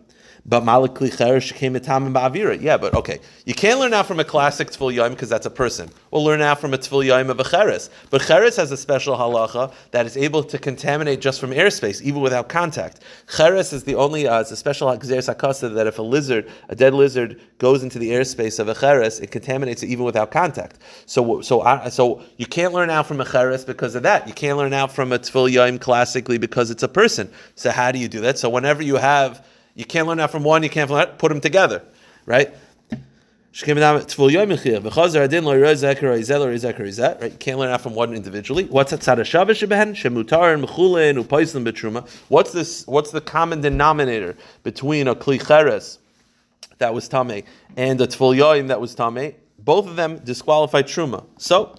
[0.50, 2.60] But Malik Klicher came a tam ba'avira.
[2.60, 3.20] Yeah, but okay.
[3.46, 5.92] You can't learn out from a classic Tfil Yom because that's a person.
[6.10, 7.92] We'll learn out from a Tfil Yom of a Cheres.
[8.10, 12.22] But Cheres has a special halacha that is able to contaminate just from airspace, even
[12.22, 13.02] without contact.
[13.38, 16.76] Cheres is the only, uh, it's a special Xeris HaKasa that if a lizard, a
[16.76, 20.80] dead lizard, goes into the airspace of a Cheres, it contaminates it even without contact.
[21.06, 24.28] So, so, uh, so you can't learn out from a Cheres because of that.
[24.28, 27.30] You can't learn out from a Tfil Yom classically because it's a person.
[27.54, 28.40] So how do you do that?
[28.40, 29.46] So whenever you have
[29.80, 31.82] you can't learn that from one, you can't learn put them together,
[32.26, 32.50] right?
[37.22, 37.32] Right?
[37.32, 38.66] You can't learn out from one individually.
[38.66, 39.02] What's that
[42.28, 42.86] What's this?
[42.88, 46.00] What's the common denominator between a klicheres
[46.80, 47.44] that was tame
[47.78, 49.34] and a tful that was tame?
[49.60, 51.24] Both of them disqualify truma.
[51.38, 51.74] So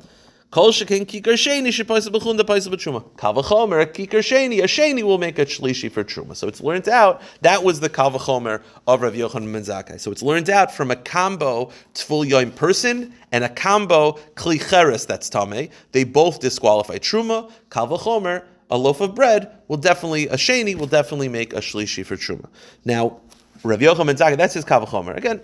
[0.50, 3.04] Kol shekin kikar sheni shepaisa b'chunda paisa b'truma.
[3.12, 6.34] Kavachomer, kikar sheni, a sheni will make a shlishi for truma.
[6.34, 10.00] So it's learned out, that was the kavachomer of Rav Yochanan ben Zakkai.
[10.00, 15.28] So it's learned out from a combo tful yoim person and a combo klicheres that's
[15.30, 15.70] tame.
[15.92, 21.28] They both disqualify truma, kavachomer, a loaf of bread will definitely, a sheni will definitely
[21.28, 22.48] make a shlishi for truma.
[22.84, 23.20] Now,
[23.62, 25.16] Rav Yochanan ben Zakkai, that's his kavachomer.
[25.16, 25.40] Again,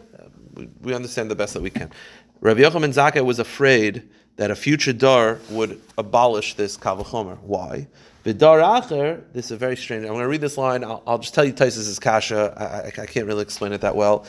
[0.81, 1.93] we, understand the best that we can.
[2.41, 7.39] Rav Yochanan ben Zakkai was afraid that a future dar would abolish this kavachomer.
[7.41, 7.89] Why?
[8.25, 10.05] The acher, this is very strange.
[10.05, 10.83] I'm going to read this line.
[10.83, 12.55] I'll, I'll just tell you Taisus' kasha.
[12.57, 14.27] I, I, I, can't really explain it that well.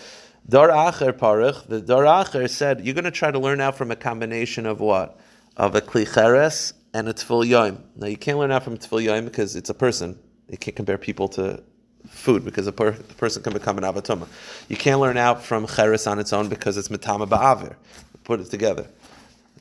[0.48, 1.68] Dar acher parich.
[1.68, 4.80] The dar acher said you're going to try to learn out from a combination of
[4.80, 5.20] what?
[5.58, 7.82] Of a klicheres and a tefil yoim.
[7.96, 10.20] Now you can't learn out from a tefil yoim because it's a person.
[10.48, 11.64] You can't compare people to
[12.08, 14.28] food because a per- person can become an avatuma.
[14.70, 17.76] You can't learn out from cheres on its own because it's mitama ba'avir.
[18.24, 18.88] Put it together.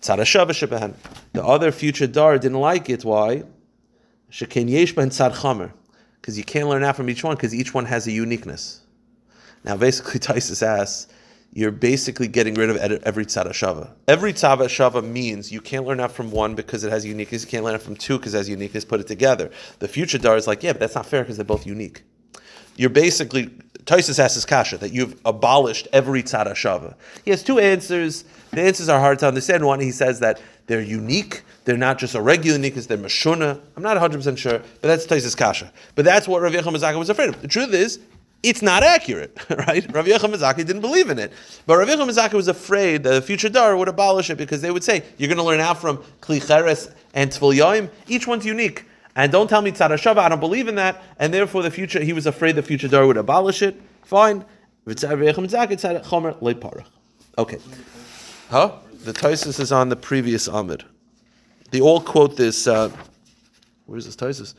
[0.01, 3.05] The other future dar didn't like it.
[3.05, 3.43] Why?
[4.29, 8.83] Because you can't learn out from each one because each one has a uniqueness.
[9.65, 11.13] Now, basically, Taisus asks,
[11.53, 13.91] you're basically getting rid of every tzad shava.
[14.07, 17.45] Every tzad shava means you can't learn out from one because it has uniqueness.
[17.45, 18.85] You can't learn out from two because it has uniqueness.
[18.85, 19.51] Put it together.
[19.79, 22.03] The future dar is like, yeah, but that's not fair because they're both unique.
[22.77, 23.51] You're basically
[23.87, 26.95] Taisus asks kasha that you've abolished every tzad shava.
[27.25, 28.25] He has two answers.
[28.57, 29.65] The answers are hard to understand.
[29.65, 33.61] One, he says that they're unique they're not just a regular nikas, they're mashuna.
[33.77, 35.73] I'm not 100% sure, but that's Taisis Kasha.
[35.97, 37.43] But that's what Rav Yechon was afraid of.
[37.43, 37.99] The truth is,
[38.45, 39.85] it's not accurate, right?
[39.93, 41.33] Rav Yechon didn't believe in it.
[41.67, 44.85] But Rav Yechon was afraid that the future Dar would abolish it because they would
[44.85, 47.91] say, you're going to learn out from Kli Cheres and Tfil.
[48.07, 48.85] Each one's unique.
[49.17, 51.03] And don't tell me Tzara Shava, I don't believe in that.
[51.19, 53.81] And therefore, the future, he was afraid the future Dar would abolish it.
[54.05, 54.45] Fine.
[57.39, 57.59] Okay.
[58.51, 58.73] Huh?
[59.03, 60.85] The Taisus is on the previous Amid.
[61.71, 62.67] They all quote this.
[62.67, 62.91] Uh,
[63.87, 64.55] where's this Taisus?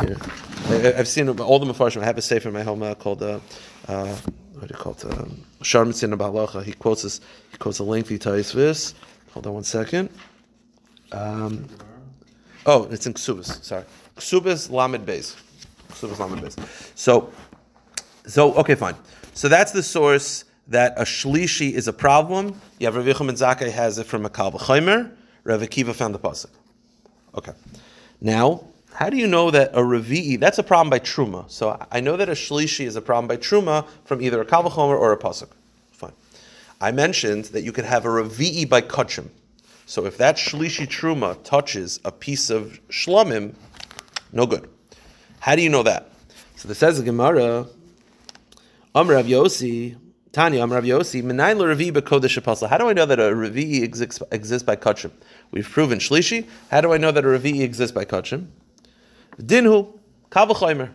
[0.00, 0.16] Here.
[0.68, 2.02] I, I've seen all the Mefarshim.
[2.02, 3.22] I have a sefer in my home uh, called.
[3.22, 3.40] Uh,
[3.88, 4.14] uh,
[4.52, 5.04] what do you call it?
[5.04, 6.62] Um, Abalacha.
[6.62, 7.20] He quotes this.
[7.52, 8.94] He quotes a lengthy Taisus.
[9.32, 10.10] Hold on one second.
[11.12, 11.66] Um,
[12.64, 13.62] oh, it's in Ksubas.
[13.62, 13.84] Sorry,
[14.16, 15.36] Ksubas Lamed Beis.
[15.88, 16.56] Ksubas Lamed Beis.
[16.94, 17.32] So,
[18.26, 18.94] so okay, fine.
[19.34, 22.60] So that's the source that a shlishi is a problem.
[22.78, 25.12] You have Rav Yechon ben Zakkai has it from a Kal V'chomer.
[25.44, 26.50] Rav Akiva found the pasuk.
[27.34, 27.52] Okay.
[28.20, 31.48] Now, how do you know that a Ravi'i, that's a problem by Truma.
[31.50, 34.64] So I know that a Shlishi is a problem by Truma from either a Kal
[34.64, 35.50] V'chomer or a pasuk.
[35.92, 36.12] Fine.
[36.80, 39.28] I mentioned that you could have a Ravi'i by Kachim.
[39.84, 43.54] So if that Shlishi Truma touches a piece of Shlomim,
[44.32, 44.68] no good.
[45.38, 46.10] How do you know that?
[46.56, 47.66] So this says the Gemara,
[48.94, 49.96] Am Rav Yossi,
[50.36, 52.68] Tanya, I'm Rav Yossi, Menayin Ravi Bekodesh Apostle.
[52.68, 55.10] How do I know that a Ravi exists, exists by Kachim?
[55.50, 56.46] We've proven Shlishi.
[56.70, 58.48] How do I know that a Ravi exists by Kachim?
[59.40, 59.98] Dinhu,
[60.30, 60.90] Kavachoimer.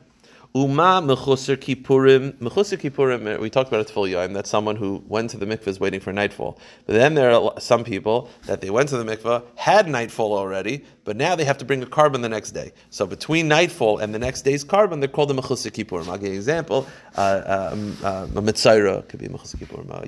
[0.54, 2.34] Uma mechusar kippurim.
[2.34, 3.40] Mechusar kippurim.
[3.40, 4.34] We talked about it full yom.
[4.34, 6.60] That's someone who went to the mikvah waiting for nightfall.
[6.86, 10.84] But then there are some people that they went to the mikvah had nightfall already,
[11.06, 12.74] but now they have to bring a carbon the next day.
[12.90, 16.10] So between nightfall and the next day's carbon, they're called the mechusar kippurim.
[16.10, 16.86] I'll give you an example.
[17.16, 19.54] Uh, um, uh, a mitzayra could be mechusar.
[19.54, 20.02] A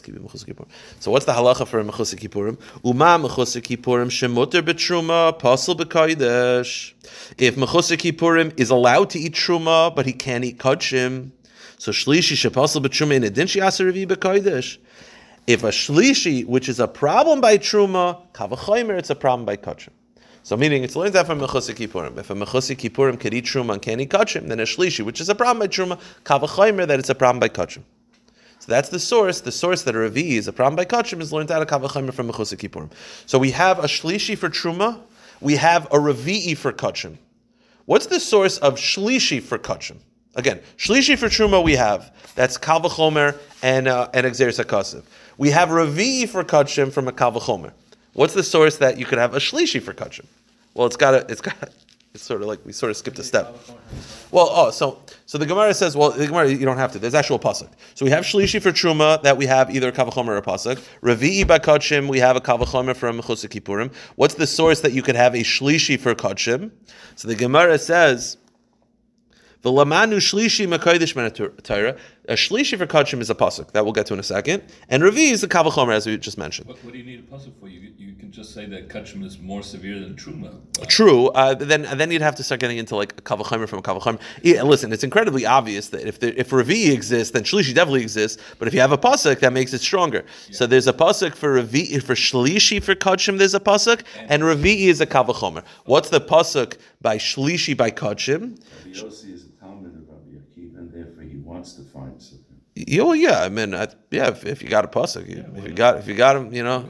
[0.00, 0.66] could be mechusar.
[1.00, 2.58] So what's the halacha for a mechusar kippurim?
[2.82, 6.94] Uma mechusar kippurim shemuter betruma pasal b'kodesh.
[7.36, 11.30] If mechusar kippurim is allowed to eat truma, but he can't eat kachim,
[11.78, 14.78] so shlishi shepasal b'truma in adin she'aser revi b'kodesh.
[15.46, 19.90] If a shlishi, which is a problem by truma, kavachomer, it's a problem by kachim.
[20.46, 22.16] So meaning it's learned that from Mechusik Kippurim.
[22.18, 25.20] If a Mechusik Kippurim could eat Truma and can't eat Kachim, then a Shlishi, which
[25.20, 27.82] is a problem by Truma, Kavachaimer, that it's a problem by Kachim.
[28.60, 29.40] So that's the source.
[29.40, 32.14] The source that a Ravi is a problem by Kachim is learned out of Kavachaimer
[32.14, 32.92] from Mechusik Kippurim.
[33.26, 35.00] So we have a Shlishi for Truma,
[35.40, 37.16] we have a Ravi'i for Kachim.
[37.86, 39.96] What's the source of Shlishi for Kachim?
[40.34, 42.14] Again, Shlishi for Truma we have.
[42.34, 45.02] That's Kavachomer and, uh, and Exeris.
[45.38, 47.72] We have Ravi'i for Kachim from a Kavachomer.
[48.16, 50.24] What's the source that you could have a shlishi for kachim?
[50.72, 51.68] Well, it's got to, it's got,
[52.16, 53.56] it's sort of like we sort of skipped a step.
[54.32, 56.98] Well, oh, so so the Gemara says, well, the Gemara you don't have to.
[56.98, 57.68] There's actual pasuk.
[57.94, 60.82] So we have shlishi for truma that we have either a kavachomer or pasuk.
[61.02, 63.94] Ravi'i by kachim we have a kavachomer from kippurim.
[64.16, 66.72] What's the source that you could have a shlishi for kachim?
[67.14, 68.38] So the Gemara says.
[69.62, 71.96] The lamanu shlishi makaydish Torah.
[72.28, 75.02] A shlishi for kachim is a pasuk that we'll get to in a second, and
[75.02, 76.68] ravi is the kavachomer as we just mentioned.
[76.68, 77.68] What, what do you need a puzzle for?
[77.68, 80.58] You, you can just say that kachim is more severe than truma.
[80.78, 81.28] But True.
[81.28, 84.20] Uh, then then you'd have to start getting into like a kavachomer from a kavachomer.
[84.42, 88.42] Yeah, listen, it's incredibly obvious that if the, if ravi exists, then shlishi definitely exists.
[88.58, 90.24] But if you have a pasuk, that makes it stronger.
[90.50, 93.38] So there's a pasuk for ravi for shlishi for kachim.
[93.38, 95.62] There's a pasuk, and ravi is a kavachomer.
[95.84, 98.60] What's the pasuk by shlishi by kachim?
[98.84, 101.36] Rabbi Yossi is a Talmud of Rabbi Akiva, and therefore he
[101.66, 102.44] wants to find something.
[102.74, 103.40] Yeah, well, yeah.
[103.40, 104.28] I mean, I, yeah.
[104.28, 106.62] If, if you got a pasuk, you, if you got if you got him, you
[106.62, 106.86] know,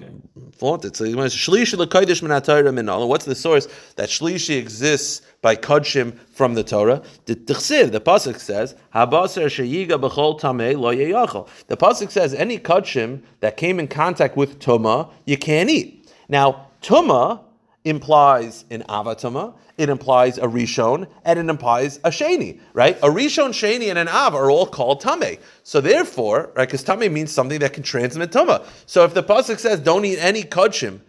[0.52, 0.96] flaunt it.
[0.96, 3.06] So you want shlishi lekaydish min haTorah min Allah.
[3.06, 7.02] What's the source that shlishi exists by kudshim from the Torah?
[7.26, 12.58] The Tichsiv, the pasuk says, "Habaser sheyiga b'chol tamei lo yeyachol." The pasuk says any
[12.58, 16.10] kudshim that came in contact with tuma, you can't eat.
[16.28, 17.44] Now, tuma
[17.86, 22.98] implies an avatama, it implies a rishon, and it implies a sheni, right?
[22.98, 25.38] A rishon, sheni, and an av are all called tame.
[25.62, 28.66] So therefore, right, because tame means something that can transmit tuma.
[28.86, 31.00] So if the pasuk says don't eat any kudshim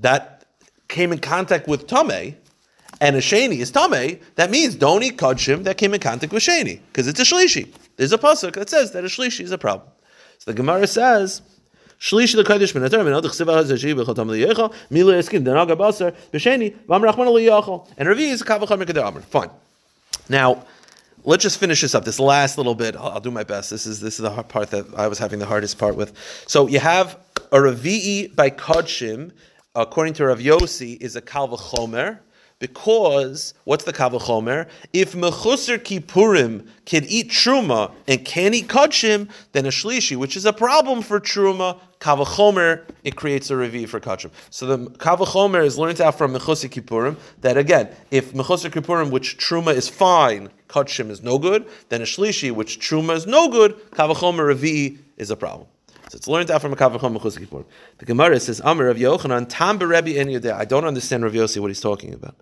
[0.00, 0.46] that
[0.88, 2.36] came in contact with tame,
[3.00, 6.42] and a sheni is tame, that means don't eat kudshim that came in contact with
[6.42, 7.72] sheni, because it's a shlishi.
[7.96, 9.88] There's a pasuk that says that a shlishi is a problem.
[10.38, 11.42] So the Gemara says.
[17.96, 19.20] And Ravi is a amr.
[19.20, 19.50] Fine.
[20.28, 20.64] Now,
[21.24, 22.04] let's just finish this up.
[22.04, 23.70] This last little bit, I'll, I'll do my best.
[23.70, 26.12] This is this is the part that I was having the hardest part with.
[26.46, 27.18] So you have
[27.52, 29.32] a Ravi'i by Kodshim,
[29.74, 32.18] according to Rav Yossi, is a kalvachomer.
[32.64, 34.66] Because what's the kavachomer?
[34.94, 40.46] If mechusar kippurim can eat truma and can eat kachim, then a shlishi, which is
[40.46, 44.30] a problem for truma, Kavachomer, it creates a revi for kachim.
[44.48, 49.36] So the Kavachomer is learned out from Mechusik Kippurim that again, if Mechusik Kippurim, which
[49.36, 53.74] Truma is fine, kachim is no good, then a Shlishi, which Truma is no good,
[53.90, 55.68] Kavachomer revi is a problem.
[56.08, 57.64] So it's learned out from a Kavachom Mechusik Kippurim.
[57.98, 60.52] The Gemara says, Amr of Yochanan, Tam Berebi En Yodeh.
[60.52, 62.36] I don't understand Rav Yossi what he's talking about.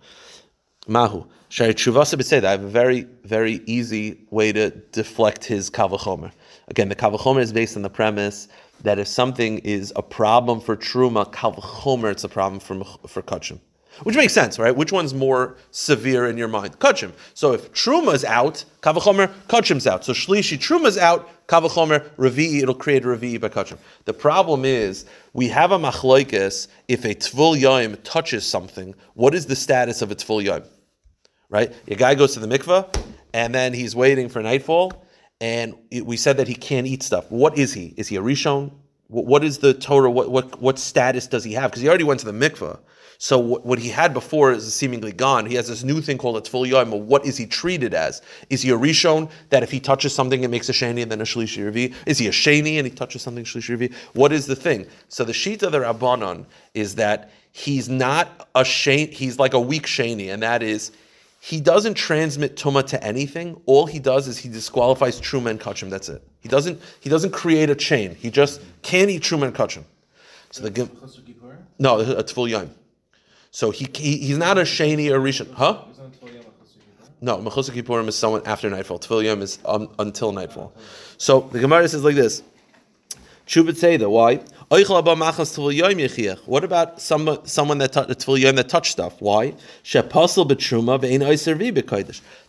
[0.89, 1.27] Mahu.
[1.49, 2.45] Shari Chuvasa B'Tzeda.
[2.45, 6.33] I have a very, very easy way to deflect his Kavachomer.
[6.69, 8.49] Again, the Kavachomer is based on the premise
[8.83, 13.61] that if something is a problem for Truma, Kavachomer, it's a problem for, for Kachim.
[14.05, 14.75] Which makes sense, right?
[14.75, 16.79] Which one's more severe in your mind?
[16.79, 17.13] Kachim.
[17.35, 20.05] So if Truma's out, Kavachomer, Kachim's out.
[20.05, 23.77] So Shlishi, Truma's out, Kavachomer, Revi'i, it'll create a Revi'i by Kachim.
[24.07, 29.45] The problem is, we have a machloikis, if a Tvul Yoim touches something, what is
[29.45, 30.67] the status of a Tvul Yoim?
[31.51, 31.75] Right?
[31.89, 32.89] A guy goes to the mikveh,
[33.35, 35.05] and then he's waiting for nightfall,
[35.43, 37.31] and we said that he can't eat stuff.
[37.31, 37.93] What is he?
[37.99, 38.73] Is he a Rishon?
[39.09, 40.11] What is the Torah?
[40.11, 41.71] What, what, what status does he have?
[41.71, 42.79] Because he already went to the mikveh.
[43.23, 45.47] So what, what he had before is seemingly gone.
[45.47, 46.91] He has this new thing called a Tful Yom.
[47.07, 48.21] What is he treated as?
[48.51, 51.21] Is he a Rishon that if he touches something it makes a Sheni and then
[51.21, 51.95] a Shlishi Revi?
[52.05, 53.95] Is he a Sheni and he touches something Shlishi Revi?
[54.15, 54.89] What is the thing?
[55.07, 59.61] So the sheet of the Rabbanon is that he's not a Sheni, he's like a
[59.61, 60.91] weak Sheni, and that is
[61.39, 63.61] he doesn't transmit tuma to anything.
[63.67, 65.91] All he does is he disqualifies truma and kachim.
[65.91, 66.27] That's it.
[66.41, 66.81] He doesn't.
[66.99, 68.17] He doesn't create a chain.
[68.17, 69.85] He just can't eat truma and kachim.
[70.51, 71.57] So the Gem- Chosr Kippur?
[71.79, 72.73] no, it's full yom.
[73.53, 75.85] So he, he he's not a sheni or rishon, huh?
[77.21, 78.99] No, Mechusik Kippurim is someone after nightfall.
[78.99, 80.73] Tfil Yom is um, until nightfall.
[81.19, 82.43] So the Gemara says like this.
[83.45, 84.37] That why?
[86.47, 89.21] What about some, someone that touched that touched stuff?
[89.21, 89.55] Why?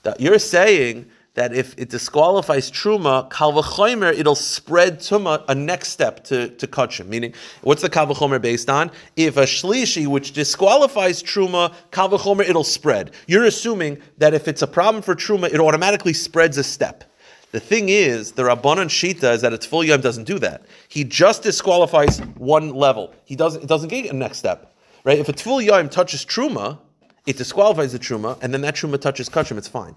[0.03, 6.23] That you're saying that if it disqualifies truma, kalvachomer, it'll spread tuma a next step
[6.25, 7.07] to to kachim.
[7.07, 8.91] Meaning, what's the kalvachomer based on?
[9.15, 13.11] If a shlishi which disqualifies truma, kalvachomer, it'll spread.
[13.27, 17.03] You're assuming that if it's a problem for truma, it automatically spreads a step.
[17.51, 20.65] The thing is, the Rabbanon Shita is that a Tful Yom doesn't do that.
[20.87, 23.13] He just disqualifies one level.
[23.25, 24.75] He doesn't, it doesn't get a next step.
[25.03, 25.19] Right?
[25.19, 26.79] If a Tful Yom touches Truma,
[27.27, 29.95] it disqualifies the Truma, and then that Truma touches Kachim, it's fine.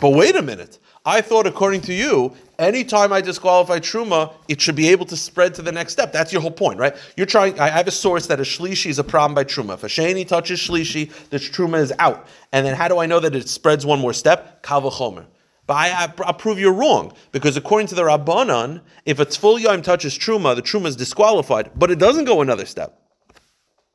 [0.00, 0.78] But wait a minute.
[1.04, 5.54] I thought, according to you, anytime I disqualify Truma, it should be able to spread
[5.54, 6.12] to the next step.
[6.12, 6.96] That's your whole point, right?
[7.16, 9.74] You're trying, I have a source that a Shlishi is a problem by Truma.
[9.74, 12.26] If a Shani touches Shlishi, the Truma is out.
[12.52, 14.64] And then how do I know that it spreads one more step?
[14.64, 15.26] Kalvachomer.
[15.68, 19.60] But I, I, I'll prove you're wrong because according to the Rabbanon, if a Tful
[19.60, 23.00] Yom touches Truma, the Truma is disqualified, but it doesn't go another step.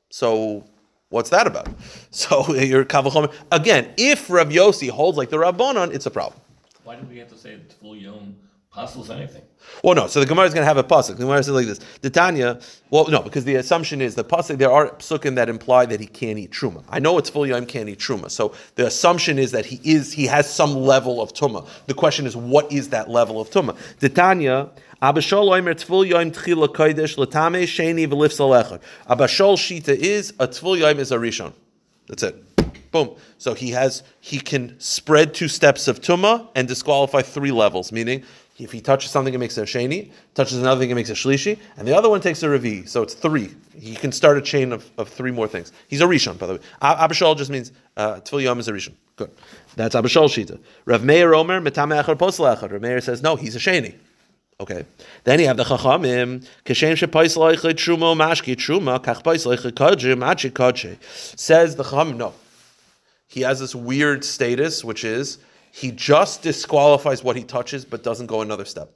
[0.10, 0.66] So
[1.12, 1.67] what's that about?
[2.13, 2.86] So you're.
[3.52, 6.41] Again, if Rav Yossi holds like the Rabbanon, it's a problem.
[6.84, 8.36] Why do we have to say full yom
[8.72, 9.42] apostles anything?
[9.84, 10.08] Well, no.
[10.08, 11.18] So the Gemara is going to have a pasuk.
[11.18, 12.60] The Gemara says like this: the Tanya.
[12.90, 14.58] Well, no, because the assumption is the pasuk.
[14.58, 16.84] There are psukim that imply that he can't eat truma.
[16.90, 18.32] I know it's full yom can't eat truma.
[18.32, 21.68] So the assumption is that he is he has some level of tuma.
[21.88, 23.78] The question is, what is that level of tuma?
[24.00, 24.70] The Tanya.
[25.04, 28.82] Abba Shaul oimer tful yom tchila kodesh latame sheni v'lif salechad.
[29.10, 31.54] Abba Shaul shita is a tful yom is a rishon.
[32.08, 32.92] That's it.
[32.92, 33.16] Boom.
[33.38, 37.92] So he has he can spread two steps of tuma and disqualify three levels.
[37.92, 38.24] Meaning,
[38.58, 40.12] if he touches something, it makes a sheni.
[40.36, 42.88] Touches another thing, it makes a shlishi, and the other one takes a revi.
[42.88, 43.50] So it's three.
[43.76, 45.72] He can start a chain of, of three more things.
[45.88, 46.60] He's a rishon, by the way.
[46.82, 48.94] Abba Shaul just means uh, tfil yom is a rishon.
[49.16, 49.32] Good.
[49.76, 50.60] That's Abba Shaul shita.
[50.86, 52.72] Rav Meir Omer metame echad posel echad.
[52.72, 53.96] Rav Meir says no, he's a sheni.
[54.60, 54.86] Okay.
[55.24, 60.98] Then you have the Chachamim, Kashem shepois loichid truma mashki truma, kach machi kodje.
[61.04, 62.34] Says the Chachamim, no.
[63.28, 65.40] He has this weird status, which is
[65.72, 68.92] he just disqualifies what he touches, but doesn't go another step.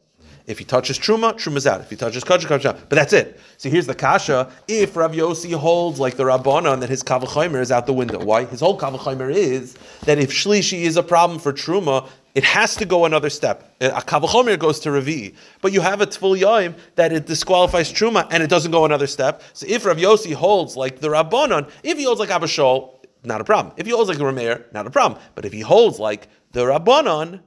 [0.47, 1.81] If he touches truma, truma's out.
[1.81, 2.89] If he touches kodje, kodje out.
[2.89, 3.39] But that's it.
[3.57, 4.51] So here's the kasha.
[4.67, 8.45] If Rav Yossi holds like the Rabbanon that his kavachomer is out the window, why?
[8.45, 12.85] His whole kavachomer is that if shlishi is a problem for truma, it has to
[12.85, 13.73] go another step.
[13.79, 18.27] A kavachomer goes to Ravi, but you have a tful yaim that it disqualifies truma
[18.29, 19.41] and it doesn't go another step.
[19.53, 22.94] So if Rav Yossi holds like the Rabbanon, if he holds like Abba Shaul,
[23.25, 23.73] not a problem.
[23.77, 25.21] If he holds like the Rameir, not a problem.
[25.35, 27.41] But if he holds like the Rabbanon,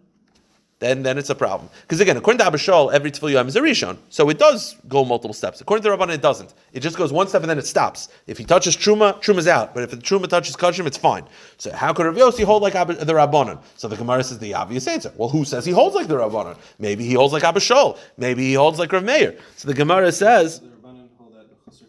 [0.80, 1.68] then then it's a problem.
[1.82, 5.04] Because again, according to Abba Shaul, every tefillah is a rishon, so it does go
[5.04, 5.60] multiple steps.
[5.60, 6.54] According to the Rabbanon, it doesn't.
[6.72, 8.08] It just goes one step and then it stops.
[8.26, 9.74] If he touches truma, truma's out.
[9.74, 11.24] But if the truma touches kashim, it's fine.
[11.56, 13.60] So how could Rav hold like Ab- the Rabbanon?
[13.76, 15.12] So the Gemara says the obvious answer.
[15.16, 16.56] Well, who says he holds like the Rabbanon?
[16.78, 17.98] Maybe he holds like Abba Shaul.
[18.16, 19.36] Maybe he holds like Rav Meir.
[19.56, 20.60] So the Gemara says.
[20.60, 21.88] The Rabbanan hold that like said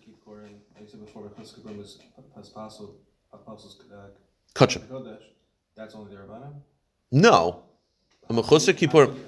[0.99, 1.29] before,
[1.77, 1.99] was
[2.35, 2.89] Paspasul,
[3.49, 3.95] Apostles uh,
[4.53, 4.81] Kachim.
[5.75, 6.53] That's only the Rabbanan?
[7.11, 7.63] No.
[8.29, 9.13] A Mechusar Kippurim.
[9.15, 9.25] He's-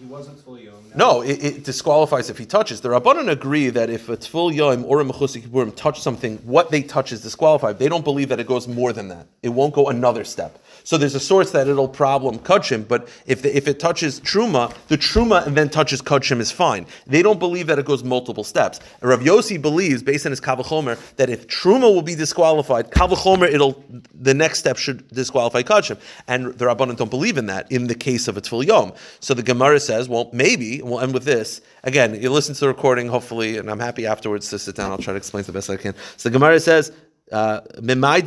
[0.00, 0.74] He wasn't fully young.
[0.94, 2.80] No, it, it disqualifies if he touches.
[2.82, 6.70] The Rabbanan agree that if a Tfil Yom or a Mechusar Kippurim touch something, what
[6.70, 7.78] they touch is disqualified.
[7.78, 9.26] They don't believe that it goes more than that.
[9.42, 10.58] It won't go another step.
[10.84, 14.74] So there's a source that it'll problem Kachim, but if, the, if it touches Truma,
[14.88, 16.86] the Truma and then touches Kachim is fine.
[17.06, 18.80] They don't believe that it goes multiple steps.
[19.00, 23.82] Rav Yossi believes, based on his Kavachomer, that if Truma will be disqualified, Kavachomer, it'll
[24.14, 25.98] the next step should disqualify Kachim.
[26.28, 28.92] And the Rabbanan don't believe in that in the case of a Tfil Yom.
[29.20, 31.62] So the Gemara says, well, maybe, we'll end with this.
[31.82, 34.90] Again, you listen to the recording, hopefully, and I'm happy afterwards to sit down.
[34.90, 35.94] I'll try to explain the best I can.
[36.18, 36.92] So the Gemara says,
[37.32, 38.20] uh, How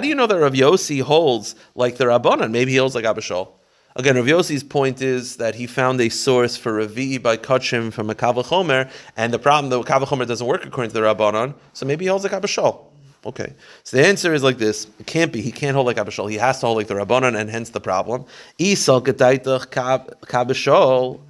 [0.00, 2.50] do you know that Rav Yossi holds like the Rabbanan?
[2.50, 3.48] Maybe he holds like Abba Shaul.
[3.96, 8.10] Again, Rav Yossi's point is that he found a source for Ravi by Kachim from
[8.10, 12.04] a Kavachomer, and the problem, the Kavachomer doesn't work according to the Rabbanan, so maybe
[12.04, 12.84] he holds like Abba Shaul.
[13.26, 13.52] Okay,
[13.82, 15.42] so the answer is like this: It can't be.
[15.42, 16.30] He can't hold like Abba Shaul.
[16.30, 18.24] He has to hold like the Rabbanan, and hence the problem.
[18.60, 21.20] Isal kabashol.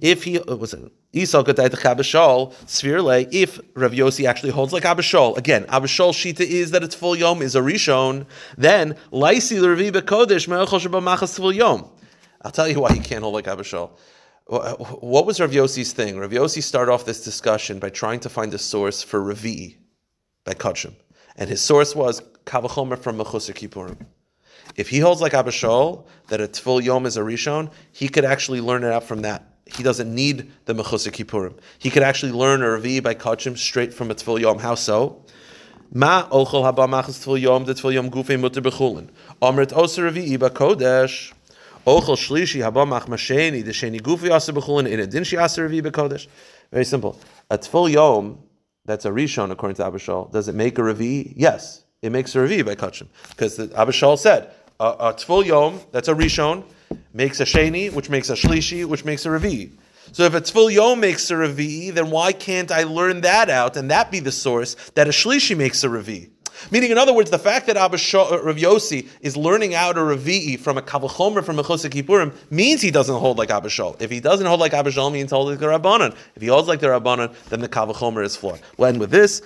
[0.00, 0.74] If he uh, was
[1.14, 3.26] Isal getaitach kabashol svirle.
[3.32, 6.94] If Rav Yossi actually holds like Abba Shaul, again, Abba Shaul shita is that it's
[6.94, 8.26] full yom is a rishon.
[8.58, 9.58] Then laisi
[9.90, 11.88] bekodesh full yom.
[12.42, 13.90] I'll tell you why he can't hold like Abba Shaul.
[14.46, 16.18] What was Rav Yossi's thing?
[16.18, 19.78] Rav Yossi started off this discussion by trying to find a source for Ravi
[20.44, 20.94] by Kachim.
[21.36, 23.96] And his source was Kavachomer from Mechusar Kippurim.
[24.76, 28.24] If he holds like Abba Shaul, that a Tfil Yom is a Rishon, he could
[28.24, 29.47] actually learn it out from that.
[29.74, 31.54] He doesn't need the Mechusar Kippurim.
[31.78, 34.58] He could actually learn a Ravi by Kachim straight from a Tfil Yom.
[34.58, 35.22] How so?
[35.92, 39.08] Ma ochel haba machas Tfil Yom, the Tfil Yom gufei mutter bechulin.
[39.42, 41.32] Amrit oser Ravi ba Kodesh.
[41.86, 45.62] Ochel shlishi haba mach masheni, the sheni gufei aser bechulin, in a din shi aser
[45.62, 46.26] Ravi ba Kodesh.
[46.72, 47.18] Very simple.
[47.50, 48.38] A Tfil Yom,
[48.84, 50.32] that's a rishon according to Abba Shaul.
[50.32, 51.34] Does it make a revi?
[51.36, 54.50] Yes, it makes a revi by kachim because the Abba Shaul said
[54.80, 56.64] a, a yom that's a rishon
[57.12, 59.72] makes a sheni, which makes a shlishi, which makes a revi.
[60.12, 63.76] So if a tful yom makes a revi, then why can't I learn that out
[63.76, 66.30] and that be the source that a shlishi makes a revi?
[66.70, 70.00] Meaning, in other words, the fact that Abba uh, Rav Yossi is learning out a
[70.00, 74.00] Ravi'i from a Kavachomer from a Chosek Kippurim means he doesn't hold like Abba Shaul.
[74.00, 76.14] If he doesn't hold like Abba Shaul, means hold like the Rabbanan.
[76.34, 78.60] If he holds like the Rabbanan, then the Kavachomer is flawed.
[78.76, 79.42] We'll end with this.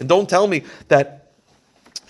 [0.00, 1.27] And don't tell me that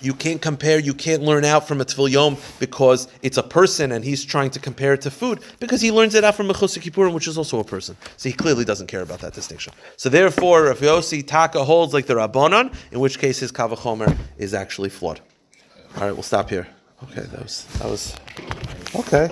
[0.01, 3.91] you can't compare, you can't learn out from a Tvil Yom because it's a person
[3.91, 6.53] and he's trying to compare it to food because he learns it out from a
[6.53, 7.97] Kippurim, which is also a person.
[8.17, 9.73] So he clearly doesn't care about that distinction.
[9.97, 14.53] So therefore, if Yossi Taka holds like the Rabbanon, in which case his Kavachomer is
[14.53, 15.21] actually flawed.
[15.95, 16.67] All right, we'll stop here.
[17.03, 18.15] Okay, that was, that was,
[18.95, 19.29] okay.